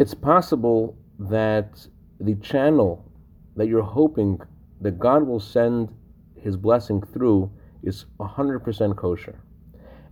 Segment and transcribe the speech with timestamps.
[0.00, 1.86] It's possible that
[2.18, 3.04] the channel
[3.54, 4.40] that you're hoping
[4.80, 5.90] that God will send
[6.40, 7.50] his blessing through
[7.82, 9.38] is 100% kosher.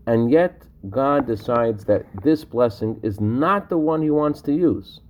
[0.06, 5.00] And yet, God decides that this blessing is not the one he wants to use.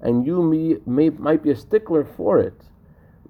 [0.00, 2.62] And you may, may, might be a stickler for it,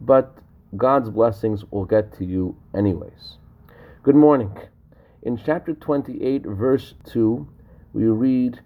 [0.01, 0.39] but
[0.77, 3.39] God's blessings will get to you anyways.
[4.05, 4.57] Good morning.
[5.23, 7.49] In chapter 28, verse 2,
[7.95, 8.61] we read,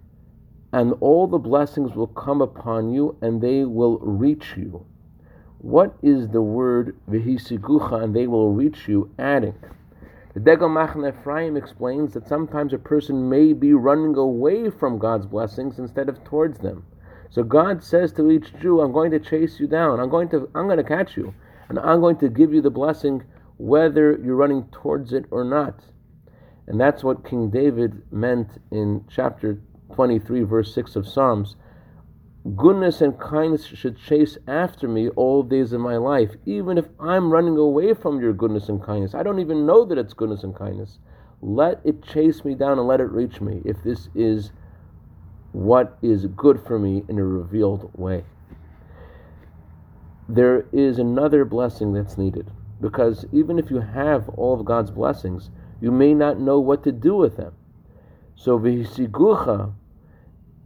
[0.73, 4.87] And all the blessings will come upon you, and they will reach you.
[5.59, 9.55] What is the word vihisigucha, and they will reach you, adding?
[10.35, 15.27] The Degel Machne Ephraim explains that sometimes a person may be running away from God's
[15.27, 16.87] blessings instead of towards them.
[17.29, 20.01] So God says to each Jew, I'm going to chase you down.
[20.01, 21.35] I'm going to I'm going to catch you.
[21.69, 23.25] And I'm going to give you the blessing
[23.59, 25.81] whether you're running towards it or not.
[26.67, 29.59] And that's what King David meant in chapter
[29.93, 31.57] 23, verse 6 of Psalms.
[32.57, 37.31] Goodness and kindness should chase after me all days of my life, even if I'm
[37.31, 39.15] running away from your goodness and kindness.
[39.15, 40.99] I don't even know that it's goodness and kindness.
[41.41, 44.51] Let it chase me down and let it reach me if this is
[45.53, 48.25] what is good for me in a revealed way.
[50.29, 52.51] There is another blessing that's needed
[52.81, 55.51] because even if you have all of God's blessings,
[55.81, 57.55] you may not know what to do with them.
[58.35, 59.73] So, v'hisigucha,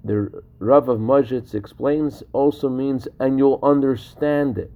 [0.07, 4.71] the Rav of Majitz explains, also means, and you'll understand it.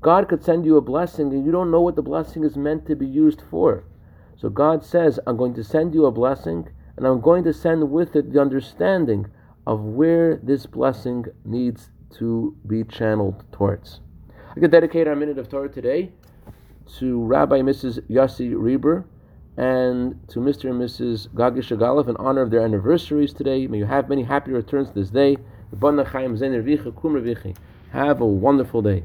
[0.00, 2.86] God could send you a blessing and you don't know what the blessing is meant
[2.86, 3.84] to be used for.
[4.36, 7.90] So God says, I'm going to send you a blessing and I'm going to send
[7.90, 9.26] with it the understanding
[9.66, 14.00] of where this blessing needs to be channeled towards.
[14.56, 16.12] I could dedicate our minute of Torah today
[16.98, 18.00] to Rabbi Mrs.
[18.08, 19.04] Yossi Reber
[19.56, 20.70] and to Mr.
[20.70, 21.28] and Mrs.
[21.28, 23.66] Gagi Shagalov in honor of their anniversaries today.
[23.66, 25.36] May you have many happy returns this day.
[27.92, 29.04] Have a wonderful day.